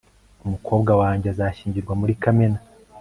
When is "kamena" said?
2.21-2.59